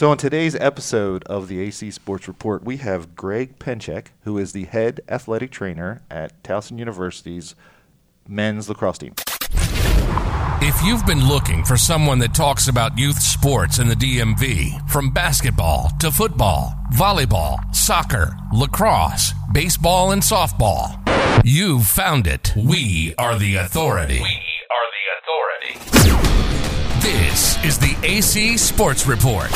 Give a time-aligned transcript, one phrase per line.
[0.00, 4.52] So, on today's episode of the AC Sports Report, we have Greg Penchek, who is
[4.52, 7.54] the head athletic trainer at Towson University's
[8.26, 9.12] men's lacrosse team.
[10.62, 15.10] If you've been looking for someone that talks about youth sports in the DMV, from
[15.10, 20.96] basketball to football, volleyball, soccer, lacrosse, baseball, and softball,
[21.44, 22.54] you've found it.
[22.56, 24.24] We are the authority.
[27.00, 29.48] This is the AC Sports Report.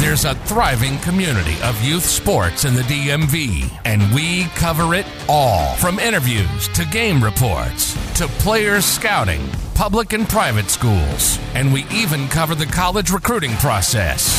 [0.00, 5.74] There's a thriving community of youth sports in the DMV, and we cover it all
[5.76, 12.26] from interviews to game reports to players scouting, public and private schools, and we even
[12.28, 14.34] cover the college recruiting process.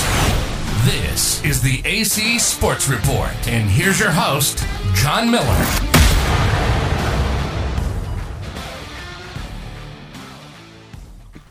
[0.86, 5.88] This is the AC Sports Report, and here's your host, John Miller.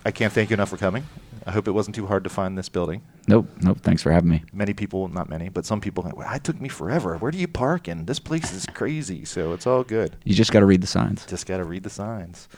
[0.09, 1.05] I can't thank you enough for coming.
[1.47, 3.03] I hope it wasn't too hard to find this building.
[3.27, 3.81] Nope, nope.
[3.83, 4.43] Thanks for having me.
[4.55, 7.19] Many people, not many, but some people, well, it took me forever.
[7.19, 7.89] Where do you park?
[7.89, 9.27] And this place is crazy.
[9.27, 10.17] So it's all good.
[10.25, 11.27] You just got to read the signs.
[11.27, 12.49] Just got to read the signs.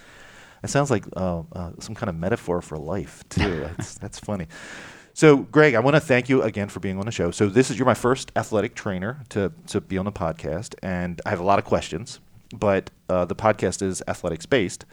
[0.63, 3.61] It sounds like uh, uh, some kind of metaphor for life, too.
[3.77, 4.47] that's, that's funny.
[5.13, 7.33] So, Greg, I want to thank you again for being on the show.
[7.33, 11.21] So, this is you're my first athletic trainer to to be on the podcast, and
[11.27, 12.21] I have a lot of questions.
[12.57, 14.85] But uh, the podcast is athletics based,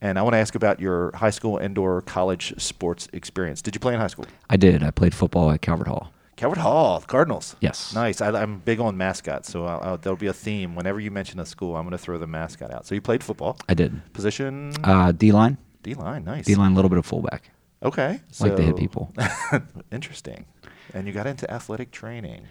[0.00, 3.62] and I want to ask about your high school indoor college sports experience.
[3.62, 4.26] Did you play in high school?
[4.50, 4.82] I did.
[4.82, 6.12] I played football at Calvert Hall.
[6.36, 7.56] Calvert Hall, Cardinals.
[7.60, 7.94] Yes.
[7.94, 8.20] Nice.
[8.20, 10.74] I, am big on mascots, so I'll, I'll, there'll be a theme.
[10.74, 12.86] Whenever you mention a school, I'm going to throw the mascot out.
[12.86, 13.56] So you played football.
[13.68, 14.12] I did.
[14.12, 14.72] Position?
[14.84, 15.56] Uh, D line.
[15.82, 16.44] D line, nice.
[16.44, 17.50] D line, a little bit of fullback.
[17.82, 18.20] Okay.
[18.40, 19.14] like to hit people.
[19.92, 20.44] interesting.
[20.92, 22.46] And you got into athletic training.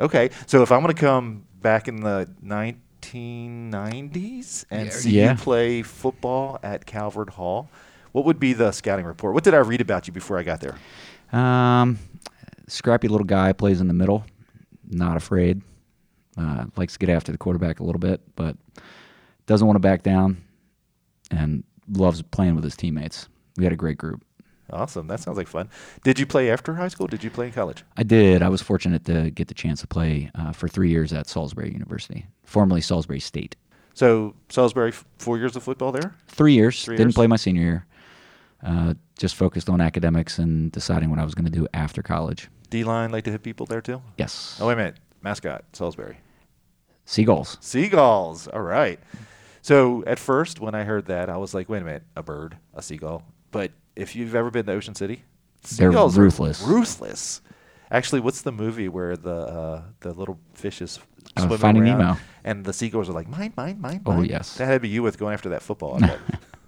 [0.00, 0.30] Okay.
[0.46, 2.28] So if I'm going to come back in the
[3.12, 5.32] 1990s and see yeah.
[5.32, 7.68] you play football at Calvert Hall,
[8.12, 9.34] what would be the scouting report?
[9.34, 10.76] What did I read about you before I got there?
[11.38, 11.98] Um,
[12.66, 14.24] scrappy little guy plays in the middle,
[14.88, 15.62] not afraid.
[16.36, 18.56] Uh, likes to get after the quarterback a little bit, but
[19.46, 20.42] doesn't want to back down,
[21.30, 23.28] and loves playing with his teammates.
[23.56, 24.22] We had a great group.
[24.70, 25.06] Awesome.
[25.06, 25.68] That sounds like fun.
[26.02, 27.06] Did you play after high school?
[27.06, 27.84] Did you play in college?
[27.96, 28.42] I did.
[28.42, 31.72] I was fortunate to get the chance to play uh, for three years at Salisbury
[31.72, 33.54] University, formerly Salisbury State.
[33.94, 36.14] So Salisbury, four years of football there.
[36.28, 36.84] Three years.
[36.84, 37.14] Three Didn't years?
[37.14, 37.86] play my senior year.
[38.62, 42.48] Uh, just focused on academics and deciding what I was going to do after college.
[42.68, 44.02] D line, like to hit people there too.
[44.18, 44.58] Yes.
[44.60, 46.18] Oh wait a minute, mascot Salisbury.
[47.04, 47.56] Seagulls.
[47.60, 48.48] Seagulls.
[48.48, 48.98] All right.
[49.62, 52.56] So at first, when I heard that, I was like, wait a minute, a bird,
[52.74, 53.22] a seagull.
[53.52, 55.22] But if you've ever been to Ocean City,
[55.76, 56.62] They're seagulls are ruthless.
[56.62, 57.40] ruthless.
[57.90, 60.98] Actually, what's the movie where the uh, the little fishes
[61.36, 62.16] Uh, swimming Finding around Nemo.
[62.44, 64.24] and the seagulls are like mine, mine, mine, Oh, mine.
[64.26, 64.54] yes.
[64.56, 65.96] That had to be you with going after that football.
[66.02, 66.18] I bet.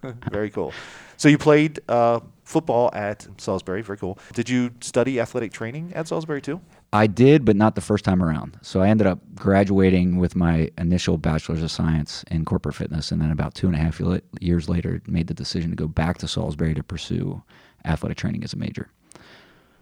[0.30, 0.72] Very cool.
[1.16, 3.82] So you played uh, football at Salisbury.
[3.82, 4.16] Very cool.
[4.32, 6.60] Did you study athletic training at Salisbury too?
[6.92, 8.58] I did, but not the first time around.
[8.62, 13.20] So I ended up graduating with my initial bachelor's of science in corporate fitness, and
[13.20, 14.00] then about two and a half
[14.40, 17.42] years later, made the decision to go back to Salisbury to pursue
[17.84, 18.88] athletic training as a major.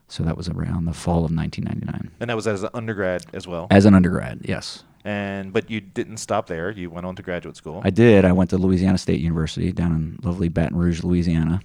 [0.09, 2.12] So that was around the fall of 1999.
[2.21, 3.66] And that was as an undergrad as well.
[3.71, 4.84] As an undergrad, yes.
[5.05, 6.71] And but you didn't stop there.
[6.71, 7.81] You went on to graduate school.
[7.84, 8.25] I did.
[8.25, 11.61] I went to Louisiana State University down in lovely Baton Rouge, Louisiana,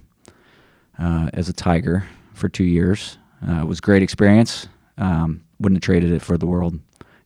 [0.98, 3.18] uh, as a Tiger for two years.
[3.46, 4.68] Uh, it was great experience.
[5.02, 6.78] Um, wouldn't have traded it for the world.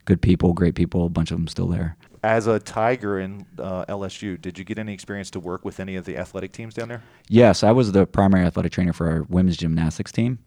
[0.07, 1.97] Good people, great people, a bunch of them still there.
[2.23, 5.95] As a Tiger in uh, LSU, did you get any experience to work with any
[5.97, 7.03] of the athletic teams down there?
[7.29, 10.39] Yes, I was the primary athletic trainer for our women's gymnastics team,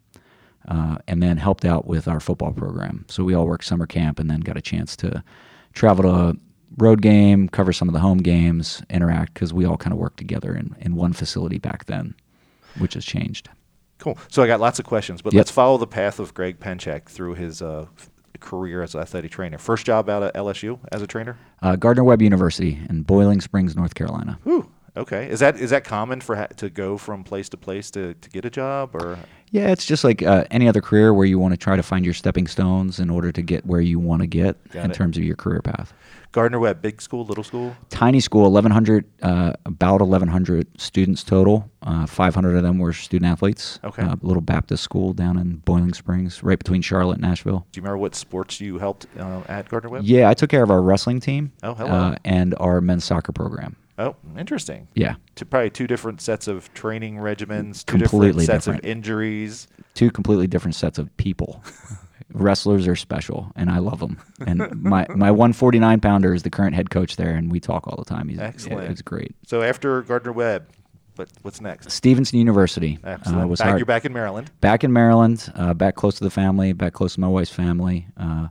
[0.66, 3.04] uh, and then helped out with our football program.
[3.08, 5.22] So we all worked summer camp, and then got a chance to
[5.72, 6.34] travel to a
[6.78, 10.18] road game, cover some of the home games, interact because we all kind of worked
[10.18, 12.14] together in, in one facility back then,
[12.78, 13.48] which has changed.
[14.00, 14.18] Cool.
[14.28, 15.40] So I got lots of questions, but Yep.
[15.40, 17.86] let's follow the path of Greg Penchek through his uh,
[18.40, 19.58] career as an athletic trainer.
[19.58, 21.38] First job out at LSU as a trainer.
[21.62, 24.38] Uh, Gardner Webb University in Boiling Springs, North Carolina.
[24.44, 24.70] Whew.
[24.96, 25.28] Okay.
[25.30, 28.30] Is that is that common for ha- to go from place to place to, to
[28.30, 29.18] get a job or?
[29.52, 32.04] Yeah, it's just like uh, any other career where you want to try to find
[32.04, 34.94] your stepping stones in order to get where you want to get Got in it.
[34.94, 35.92] terms of your career path.
[36.32, 37.76] Gardner Webb, big school, little school.
[37.88, 41.68] Tiny school, 1,100, uh, about 1,100 students total.
[41.82, 43.80] Uh, 500 of them were student athletes.
[43.82, 44.02] Okay.
[44.02, 47.66] Uh, little Baptist school down in Boiling Springs, right between Charlotte and Asheville.
[47.72, 50.04] Do you remember what sports you helped uh, at Gardner Webb?
[50.04, 51.50] Yeah, I took care of our wrestling team.
[51.64, 51.90] Oh, hello.
[51.90, 53.74] Uh, and our men's soccer program.
[54.00, 54.88] Oh, interesting.
[54.94, 58.84] Yeah, Two, probably two different sets of training regimens, two Completely different sets different.
[58.84, 59.68] of injuries.
[59.94, 61.62] two completely different sets of people.
[62.32, 64.18] Wrestlers are special, and I love them.
[64.46, 67.96] And my my 149 pounder is the current head coach there, and we talk all
[67.96, 68.28] the time.
[68.28, 68.88] He's, Excellent.
[68.90, 69.34] It's great.
[69.46, 70.68] So after Gardner Webb,
[71.16, 71.90] but what's next?
[71.90, 72.98] Stevenson University.
[73.04, 73.48] uh, Excellent.
[73.48, 74.50] was back, hired- you're back in Maryland.
[74.60, 78.06] back in Maryland, uh, back close to the family, back close to my wife's family.
[78.16, 78.46] Uh,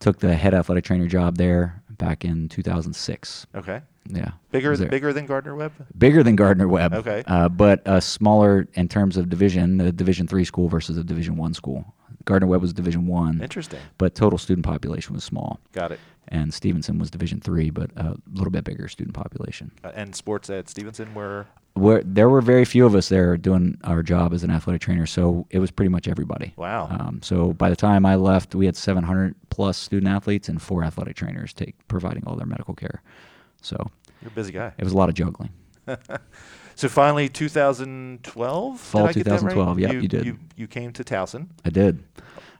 [0.00, 3.46] took the head athletic trainer job there back in 2006.
[3.54, 3.80] Okay.
[4.08, 5.72] Yeah, Bigger, bigger than Gardner Webb.
[5.96, 6.92] bigger than Gardner Webb.
[6.94, 7.22] Okay.
[7.26, 9.78] uh, but uh, smaller in terms of division.
[9.78, 11.84] The Division three school versus a Division one school.
[12.26, 13.80] Gardner Webb was Division one, Interesting.
[13.98, 15.60] but total student population was small.
[15.72, 16.00] Got it.
[16.28, 19.70] And Stevenson was Division three, but a little bit bigger student population.
[19.84, 23.78] Uh, and sports at Stevenson were Where there were very few of us there doing
[23.84, 26.54] our job as an athletic trainer, so it was pretty much everybody.
[26.56, 26.88] Wow.
[26.90, 30.82] Um, so by the time I left, we had 700 plus student athletes and four
[30.84, 33.02] athletic trainers take providing all their medical care.
[33.64, 33.90] So
[34.22, 34.72] you're a busy guy.
[34.76, 35.50] it was a lot of juggling.
[36.76, 38.80] So finally, 2012.
[38.80, 39.54] Fall did I get that right?
[39.54, 40.26] 2012, yep, you, you did.
[40.26, 41.48] You, you came to Towson.
[41.64, 42.02] I did.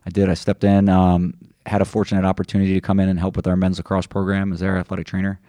[0.07, 0.29] I did.
[0.29, 1.35] I stepped in, um,
[1.67, 4.61] had a fortunate opportunity to come in and help with our men's lacrosse program as
[4.61, 5.41] their athletic trainer.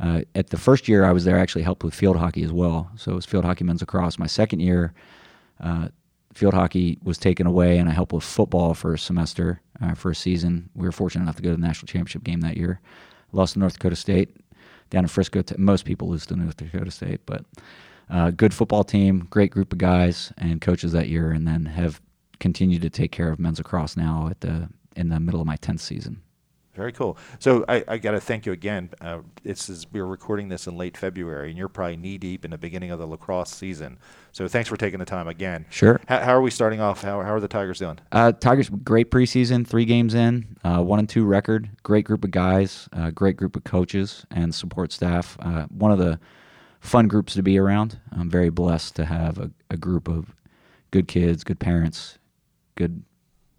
[0.00, 2.52] Uh, at the first year I was there, I actually helped with field hockey as
[2.52, 2.90] well.
[2.96, 4.18] So it was field hockey, men's lacrosse.
[4.18, 4.94] My second year,
[5.62, 5.88] uh,
[6.32, 10.10] field hockey was taken away, and I helped with football for a semester, uh, for
[10.10, 10.70] a season.
[10.74, 12.80] We were fortunate enough to go to the national championship game that year.
[13.32, 14.34] Lost to North Dakota State
[14.90, 15.42] down in Frisco.
[15.56, 17.44] Most people lose to North Dakota State, but
[18.10, 22.00] uh, good football team, great group of guys and coaches that year, and then have
[22.40, 25.56] continued to take care of men's lacrosse now at the in the middle of my
[25.56, 26.20] tenth season.
[26.78, 27.18] Very cool.
[27.40, 28.90] So I, I got to thank you again.
[29.00, 32.52] Uh, it's is, we're recording this in late February, and you're probably knee deep in
[32.52, 33.98] the beginning of the lacrosse season.
[34.30, 35.66] So thanks for taking the time again.
[35.70, 36.00] Sure.
[36.06, 37.02] How, how are we starting off?
[37.02, 37.98] How, how are the Tigers doing?
[38.12, 41.68] Uh, Tigers, great preseason, three games in, uh, one and two record.
[41.82, 45.36] Great group of guys, uh, great group of coaches and support staff.
[45.40, 46.20] Uh, one of the
[46.78, 47.98] fun groups to be around.
[48.12, 50.32] I'm very blessed to have a, a group of
[50.92, 52.20] good kids, good parents,
[52.76, 53.02] good,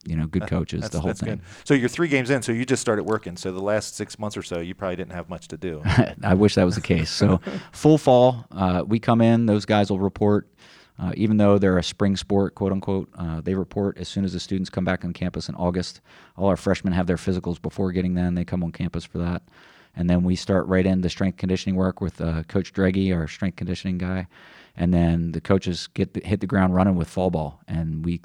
[0.06, 0.82] you know, good coaches.
[0.82, 1.30] That's, the whole thing.
[1.30, 1.42] good.
[1.66, 2.42] So you're three games in.
[2.42, 3.36] So you just started working.
[3.38, 5.82] So the last six months or so, you probably didn't have much to do.
[6.24, 7.10] I wish that was the case.
[7.10, 7.42] So,
[7.72, 9.46] full fall, uh, we come in.
[9.46, 10.48] Those guys will report,
[10.98, 13.10] uh, even though they're a spring sport, quote unquote.
[13.16, 16.02] Uh, they report as soon as the students come back on campus in August.
[16.38, 18.36] All our freshmen have their physicals before getting them.
[18.36, 19.44] They come on campus for that,
[19.96, 23.58] and then we start right into strength conditioning work with uh, Coach Dreggy, our strength
[23.58, 24.28] conditioning guy,
[24.78, 28.22] and then the coaches get the, hit the ground running with fall ball, and we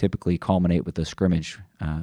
[0.00, 1.58] typically culminate with a scrimmage.
[1.80, 2.02] Uh,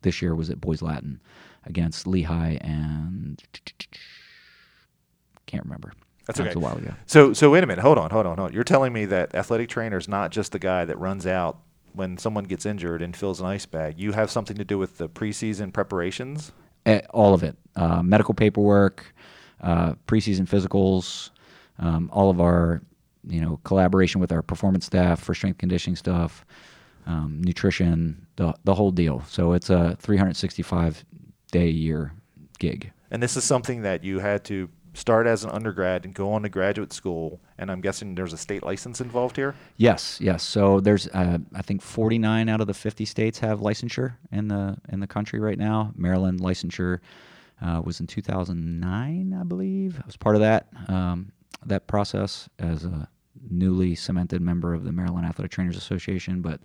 [0.00, 1.20] this year was at Boys Latin
[1.66, 3.42] against Lehigh and
[5.46, 5.92] can't remember.
[6.26, 6.54] That's That okay.
[6.54, 6.94] was a while ago.
[7.04, 7.82] So so wait a minute.
[7.82, 8.10] Hold on.
[8.10, 8.38] Hold on.
[8.38, 8.54] Hold on.
[8.54, 11.58] You're telling me that athletic trainer is not just the guy that runs out
[11.92, 13.98] when someone gets injured and fills an ice bag.
[13.98, 16.52] You have something to do with the preseason preparations.
[16.86, 19.14] Eh, all of it uh, medical paperwork
[19.60, 21.30] uh, preseason physicals
[21.78, 22.82] um, all of our
[23.26, 26.44] you know collaboration with our performance staff for strength conditioning stuff
[27.06, 31.04] um, nutrition the, the whole deal so it's a 365
[31.52, 32.12] day a year
[32.58, 36.32] gig And this is something that you had to start as an undergrad and go
[36.32, 37.40] on to graduate school.
[37.58, 39.54] And I'm guessing there's a state license involved here.
[39.76, 40.42] Yes, yes.
[40.42, 44.78] So there's, uh, I think, 49 out of the 50 states have licensure in the
[44.88, 45.92] in the country right now.
[45.96, 47.00] Maryland licensure
[47.60, 49.98] uh, was in 2009, I believe.
[50.00, 51.32] I was part of that um,
[51.66, 53.08] that process as a
[53.50, 56.40] newly cemented member of the Maryland Athletic Trainers Association.
[56.40, 56.60] But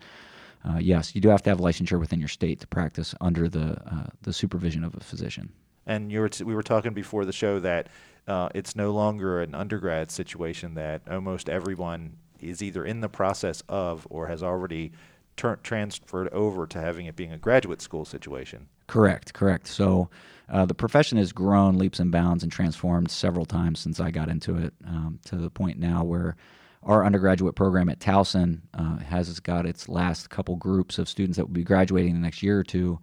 [0.67, 3.77] uh, yes, you do have to have licensure within your state to practice under the
[3.85, 5.51] uh, the supervision of a physician.
[5.85, 7.87] And you were t- we were talking before the show that
[8.27, 13.63] uh, it's no longer an undergrad situation that almost everyone is either in the process
[13.67, 14.91] of or has already
[15.35, 18.67] tur- transferred over to having it being a graduate school situation.
[18.87, 19.67] Correct, correct.
[19.67, 20.09] So
[20.49, 24.29] uh, the profession has grown leaps and bounds and transformed several times since I got
[24.29, 26.35] into it um, to the point now where
[26.83, 31.45] our undergraduate program at Towson uh, has got its last couple groups of students that
[31.45, 32.99] will be graduating the next year or two.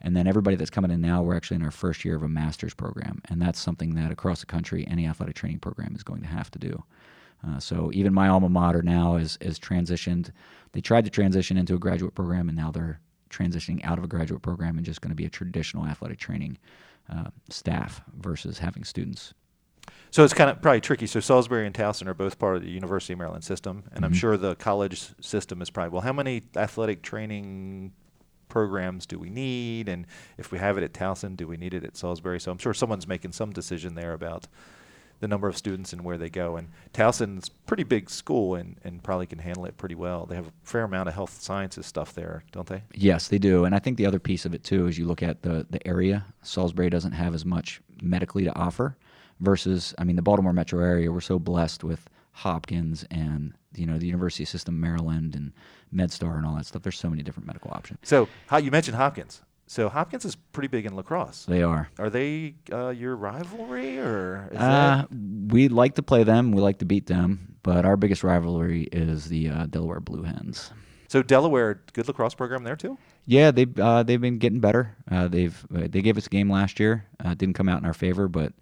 [0.00, 2.28] And then everybody that's coming in now, we're actually in our first year of a
[2.28, 3.20] master's program.
[3.28, 6.50] And that's something that across the country, any athletic training program is going to have
[6.52, 6.84] to do.
[7.46, 10.30] Uh, so even my alma mater now is, is transitioned.
[10.72, 14.08] They tried to transition into a graduate program, and now they're transitioning out of a
[14.08, 16.58] graduate program and just going to be a traditional athletic training
[17.12, 19.34] uh, staff versus having students.
[20.10, 21.06] So it's kind of probably tricky.
[21.06, 24.12] So Salisbury and Towson are both part of the University of Maryland system, and I'm
[24.12, 24.18] mm-hmm.
[24.18, 26.02] sure the college system is probably well.
[26.02, 27.92] How many athletic training
[28.48, 29.88] programs do we need?
[29.88, 30.06] And
[30.38, 32.40] if we have it at Towson, do we need it at Salisbury?
[32.40, 34.46] So I'm sure someone's making some decision there about
[35.20, 36.56] the number of students and where they go.
[36.56, 40.26] And Towson's pretty big school and, and probably can handle it pretty well.
[40.26, 42.82] They have a fair amount of health sciences stuff there, don't they?
[42.94, 43.64] Yes, they do.
[43.64, 45.86] And I think the other piece of it too is you look at the the
[45.86, 46.26] area.
[46.42, 48.96] Salisbury doesn't have as much medically to offer
[49.40, 53.98] versus I mean the Baltimore metro area we're so blessed with Hopkins and you know
[53.98, 55.52] the University System Maryland and
[55.94, 56.82] MedStar and all that stuff.
[56.82, 57.98] There's so many different medical options.
[58.02, 59.42] So how you mentioned Hopkins.
[59.68, 61.44] So Hopkins is pretty big in lacrosse.
[61.46, 61.88] They are.
[61.98, 66.52] Are they uh, your rivalry, or is Uh, that we like to play them.
[66.52, 67.56] We like to beat them.
[67.64, 70.70] But our biggest rivalry is the uh, Delaware Blue Hens.
[71.08, 71.20] so?
[71.20, 72.96] Delaware, good lacrosse program there too.
[73.24, 74.94] Yeah, they uh, they've been getting better.
[75.10, 77.04] Uh, they've uh, they gave us a game last year.
[77.24, 78.52] Uh, didn't come out in our favor, but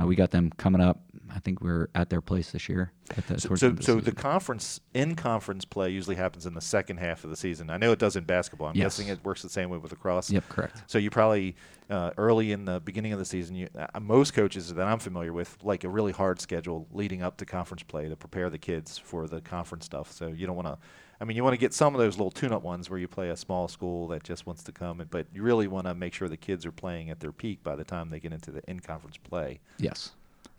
[0.00, 1.00] uh, we got them coming up.
[1.34, 2.92] I think we're at their place this year.
[3.16, 6.60] At the, So, so, the so the conference in conference play usually happens in the
[6.60, 7.68] second half of the season.
[7.68, 8.68] I know it does in basketball.
[8.68, 8.96] I'm Yes.
[8.96, 10.30] guessing it works the same way with lacrosse.
[10.30, 10.82] Yep, correct.
[10.86, 11.56] So you probably
[11.90, 15.32] uh, early in the beginning of the season, you, uh, most coaches that I'm familiar
[15.32, 18.96] with like a really hard schedule leading up to conference play to prepare the kids
[18.96, 20.12] for the conference stuff.
[20.12, 20.78] So you don't want to.
[21.20, 23.30] I mean, you want to get some of those little tune-up ones where you play
[23.30, 26.12] a small school that just wants to come, and- but you really want to make
[26.12, 28.62] sure the kids are playing at their peak by the time they get into the
[28.68, 29.60] in-conference play.
[29.78, 30.12] Yes,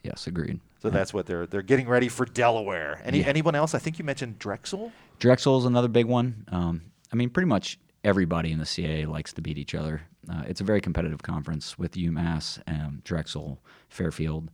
[0.03, 0.59] yes, agreed.
[0.81, 3.01] So that's what they're they're getting ready for Delaware.
[3.03, 3.27] Any Yeah.
[3.27, 3.73] anyone else?
[3.75, 4.91] I think you mentioned Drexel.
[5.19, 6.45] Drexel is another big one.
[6.51, 10.03] Um, I mean, pretty much everybody in the CAA likes to beat each other.
[10.29, 13.59] Uh, it's a very competitive conference with UMass, um, Drexel,
[13.89, 14.49] Fairfield,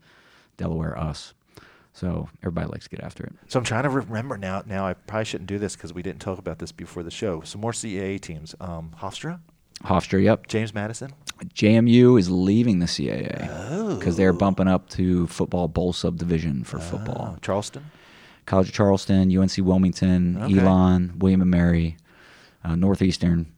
[0.58, 1.34] Delaware, us.
[1.94, 3.34] So everybody likes to get after it.
[3.48, 4.64] So I'm trying to remember now.
[4.66, 7.42] Now I probably shouldn't do this because we didn't talk about this before the show.
[7.42, 8.56] Some more CAA teams.
[8.60, 9.40] Um, Hofstra,
[9.84, 10.48] Hofstra, yep.
[10.48, 11.12] James Madison.
[11.54, 14.18] JMU is leaving the CAA because Oh.
[14.18, 17.36] they're bumping up to football bowl subdivision for football.
[17.36, 17.86] Uh, Charleston.
[18.46, 20.60] College of Charleston, UNC Wilmington, Okay.
[20.60, 21.98] Elon, William and Mary,
[22.64, 23.52] uh, Northeastern.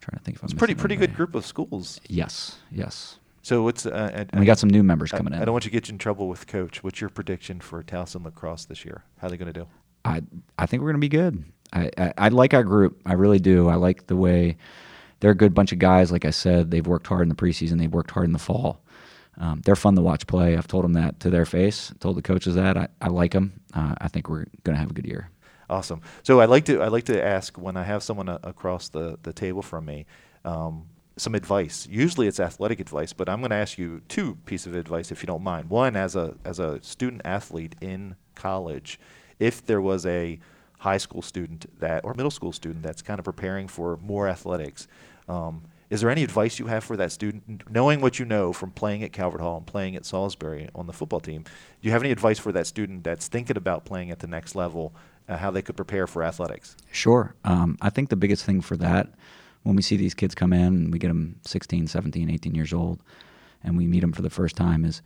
[0.00, 1.98] trying to think if I'm It's a pretty pretty good group of schools.
[2.08, 3.18] Yes, yes.
[3.44, 5.42] So what's uh, and, And we got some new members I, coming in.
[5.42, 6.82] I don't want you to get you in trouble with coach.
[6.82, 9.04] What's your prediction for Towson lacrosse this year?
[9.18, 9.66] How are they going to do?
[10.02, 10.22] I
[10.58, 11.44] I think we're going to be good.
[11.70, 13.02] I, I I like our group.
[13.04, 13.68] I really do.
[13.68, 14.56] I like the way
[15.20, 16.10] they're a good bunch of guys.
[16.10, 17.78] Like I said, they've worked hard in the preseason.
[17.78, 18.82] They've worked hard in the fall.
[19.36, 20.56] Um, they're fun to watch play.
[20.56, 21.92] I've told them that to their face.
[22.00, 22.78] Told the coaches that.
[22.78, 23.60] I, I like them.
[23.74, 25.30] Uh, I think we're going to have a good year.
[25.68, 26.00] Awesome.
[26.22, 29.18] So I like to I like to ask when I have someone a, across the,
[29.22, 30.06] the table from me
[30.44, 31.86] um, some advice.
[31.90, 35.22] Usually it's athletic advice, but I'm going to ask you two pieces of advice if
[35.22, 35.70] you don't mind.
[35.70, 38.98] One as a as a student athlete in college,
[39.38, 40.38] if there was a
[40.78, 44.86] high school student that or middle school student that's kind of preparing for more athletics.
[45.28, 48.70] Um, is there any advice you have for that student, knowing what you know from
[48.70, 51.42] playing at Calvert Hall and playing at Salisbury on the football team?
[51.44, 51.50] Do
[51.82, 54.94] you have any advice for that student that's thinking about playing at the next level,
[55.28, 56.76] uh, how they could prepare for athletics?
[56.90, 57.34] Sure.
[57.44, 59.08] Um, I think the biggest thing for that,
[59.64, 62.72] when we see these kids come in and we get them 16, 17, 18 years
[62.72, 63.00] old,
[63.62, 65.02] and we meet them for the first time, is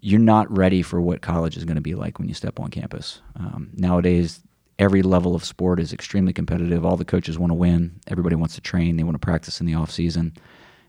[0.00, 2.70] you're not ready for what college is going to be like when you step on
[2.70, 3.20] campus.
[3.36, 4.40] Um, nowadays,
[4.78, 6.84] every level of sport is extremely competitive.
[6.84, 8.00] All the coaches want to win.
[8.06, 8.96] Everybody wants to train.
[8.96, 10.34] They want to practice in the off season.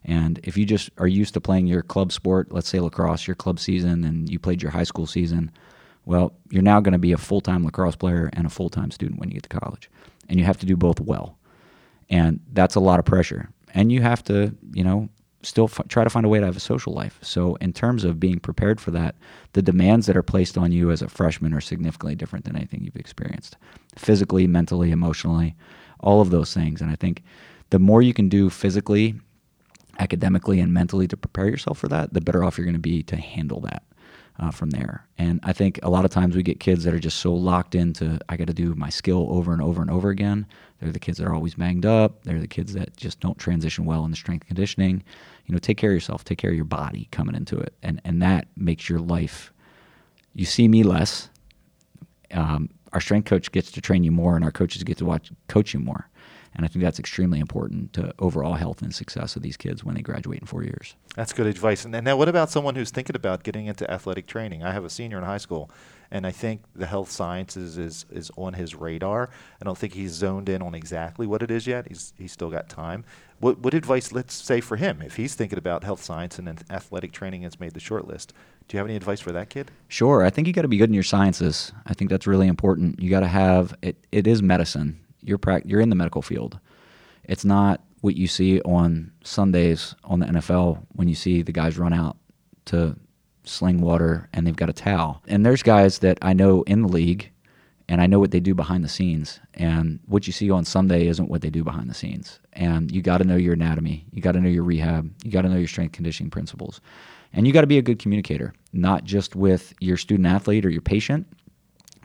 [0.04, 3.36] And if you just are used to playing your club sport, let's say lacrosse, your
[3.36, 5.52] club season, and you played your high school season,
[6.06, 8.92] well, you're now going to be a full time lacrosse player and a full time
[8.92, 9.90] student when you get to college.
[10.30, 11.38] And you have to do both well.
[12.10, 13.50] And that's a lot of pressure.
[13.74, 15.10] And you have to, you know,
[15.46, 17.20] still f- try to find a way to have a social life.
[17.22, 19.16] So, in terms of being prepared for that,
[19.54, 22.84] the demands that are placed on you as a freshman are significantly different than anything
[22.84, 23.58] you've experienced
[23.96, 25.56] physically, mentally, emotionally,
[26.00, 26.82] all of those things.
[26.82, 27.24] And I think
[27.70, 29.16] the more you can do physically,
[30.00, 33.04] academically, and mentally to prepare yourself for that, the better off you're going to be
[33.04, 33.84] to handle that.
[34.38, 35.08] Uh, from there.
[35.18, 37.74] And I think a lot of times we get kids that are just so locked
[37.74, 40.46] into, I got to do my skill over and over and over again.
[40.82, 42.22] They're the kids that are always banged up.
[42.24, 45.02] They're the kids that just don't transition well into strength conditioning.
[45.46, 47.76] You know, take care of yourself, take care of your body coming into it.
[47.82, 49.54] And, and that makes your life,
[50.34, 51.30] you see me less.
[52.32, 55.32] Um, our strength coach gets to train you more, and our coaches get to watch
[55.48, 56.10] coach you more.
[56.56, 59.96] And I think that's extremely important to overall health and success of these kids when
[59.96, 60.96] they graduate in four years.
[61.16, 61.84] That's good advice.
[61.84, 64.64] And, and now, what about someone who's thinking about getting into athletic training?
[64.64, 65.70] I have a senior in high school,
[66.12, 69.30] and I think the health sciences is, is on his radar.
[69.62, 71.88] I don't think he's zoned in on exactly what it is yet.
[71.88, 73.04] He's he's still got time.
[73.40, 74.14] What what advice?
[74.14, 77.74] Let's say for him, if he's thinking about health science and athletic training has made
[77.74, 78.34] the short list,
[78.68, 79.72] do you have any advice for that kid?
[79.90, 80.24] Sure.
[80.24, 81.74] I think you got to be good in your sciences.
[81.86, 83.02] I think that's really important.
[83.02, 83.98] You got to have it.
[84.12, 85.00] It is medicine.
[85.26, 86.60] You're You're in the medical field.
[87.24, 91.78] It's not what you see on Sundays on the NFL when you see the guys
[91.78, 92.18] run out
[92.66, 92.96] to
[93.44, 95.22] sling water and they've got a towel.
[95.28, 97.32] And there's guys that I know in the league,
[97.88, 99.40] and I know what they do behind the scenes.
[99.54, 102.40] And what you see on Sunday isn't what they do behind the scenes.
[102.54, 104.06] And you got to know your anatomy.
[104.12, 105.12] You got to know your rehab.
[105.24, 106.82] You got to know your strength conditioning principles.
[107.34, 110.70] And you got to be a good communicator, not just with your student athlete or
[110.70, 111.28] your patient.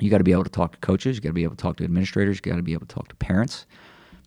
[0.00, 1.16] You got to be able to talk to coaches.
[1.16, 2.36] You got to be able to talk to administrators.
[2.36, 3.66] You got to be able to talk to parents.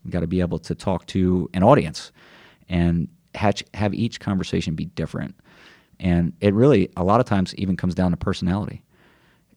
[0.03, 2.11] You got to be able to talk to an audience
[2.69, 5.35] and hatch, have each conversation be different.
[5.99, 8.83] And it really, a lot of times, even comes down to personality.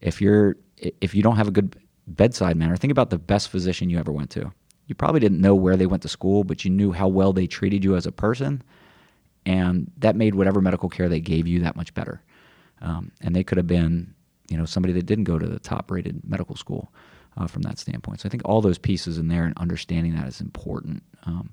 [0.01, 0.55] If you're,
[1.01, 1.75] if you don't have a good
[2.07, 4.51] bedside manner, think about the best physician you ever went to.
[4.87, 7.45] you probably didn't know where they went to school, but you knew how well they
[7.45, 8.63] treated you as a person,
[9.45, 12.21] and that made whatever medical care they gave you that much better.
[12.81, 14.13] Um, and they could have been,
[14.49, 16.93] you know, somebody that didn't go to the top-rated medical school
[17.37, 18.21] uh, from that standpoint.
[18.21, 21.03] So I think all those pieces in there and understanding that is important.
[21.25, 21.51] Um,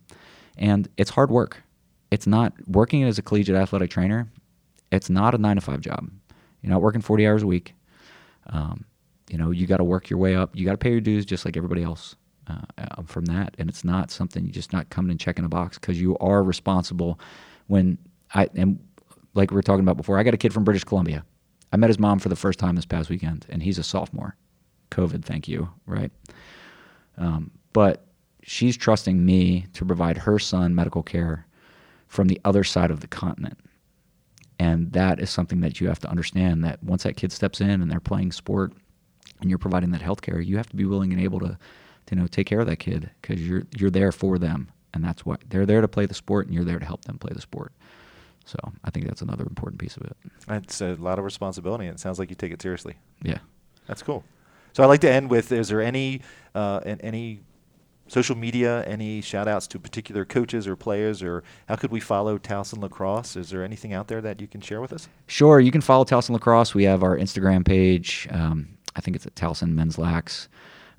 [0.57, 1.63] and it's hard work.
[2.11, 4.29] It's not working as a collegiate athletic trainer.
[4.93, 6.09] It's not a nine to five job.
[6.63, 7.75] You're not working 40 hours a week.
[8.47, 8.85] Um,
[9.29, 10.55] you know, you got to work your way up.
[10.55, 12.15] You got to pay your dues just like everybody else
[12.47, 13.55] uh, uh, from that.
[13.59, 16.43] And it's not something you just not coming and checking a box because you are
[16.43, 17.19] responsible.
[17.67, 17.99] When
[18.35, 18.79] I and
[19.35, 21.25] like we were talking about before, I got a kid from British Columbia.
[21.75, 24.37] I met his mom for the first time this past weekend, and he's a sophomore.
[24.93, 26.13] COVID, thank you, right?
[27.19, 28.07] Um, but
[28.45, 31.49] she's trusting me to provide her son medical care
[32.07, 33.59] from the other side of the continent.
[34.61, 37.83] And that is something that you have to understand that once that kid steps in
[37.83, 38.73] and they're playing sport
[39.41, 41.59] and you're providing that health care, you have to be willing and able to,
[42.07, 44.71] to you know, take care of that kid because you're you're there for them.
[44.93, 47.19] And that's why they're there to play the sport and you're there to help them
[47.19, 47.73] play the sport.
[48.45, 50.17] So I think that's another important piece of it.
[50.49, 52.97] It's a lot of responsibility, and it sounds like you take it seriously.
[53.23, 53.39] Yeah.
[53.87, 54.25] That's cool.
[54.73, 56.21] So I'd like to end with: Is there any
[56.55, 57.41] uh, any
[58.07, 62.39] social media, any shout outs to particular coaches or players, or how could we follow
[62.39, 63.37] Towson Lacrosse?
[63.37, 65.09] Is there anything out there that you can share with us?
[65.27, 66.75] Sure, you can follow Towson Lacrosse.
[66.75, 68.29] We have our Instagram page.
[68.31, 70.49] Um, I think it's at Towson Men's Lax.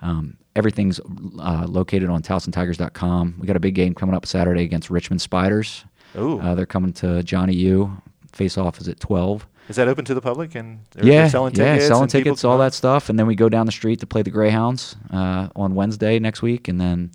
[0.02, 1.00] Um, everything's
[1.40, 3.36] uh, located on TowsonTigers.com.
[3.40, 5.86] We got a big game coming up Saturday against Richmond Spiders.
[6.18, 6.40] Ooh.
[6.40, 8.02] Uh, they're coming to Johnny U.
[8.32, 9.48] Face off is at 12.
[9.70, 13.10] Is that open to the public and yeah, selling yeah, selling tickets, all that stuff,
[13.10, 16.44] and then we go down the street to play the Greyhounds uh, on Wednesday next
[16.44, 17.12] week, and then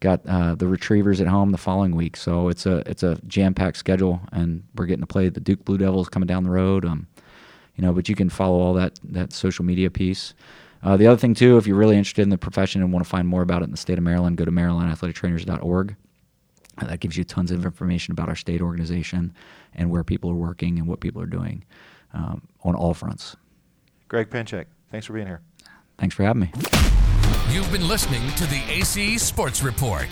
[0.00, 2.16] got uh, the Retrievers at home the following week.
[2.16, 5.64] So it's a it's a jam packed schedule, and we're getting to play the Duke
[5.64, 6.84] Blue Devils coming down the road.
[6.84, 7.06] Um,
[7.76, 10.34] you know, but you can follow all that that social media piece.
[10.82, 13.08] Uh, the other thing too, if you're really interested in the profession and want to
[13.08, 15.96] find more about it in the state of Maryland, go to MarylandAthleticTrainers.org.
[16.80, 19.34] That gives you tons of information about our state organization
[19.74, 21.64] and where people are working and what people are doing
[22.14, 23.36] um, on all fronts.
[24.08, 25.40] Greg Pinchek, thanks for being here.
[25.98, 26.52] Thanks for having me.
[27.50, 30.08] You've been listening to the AC Sports Report.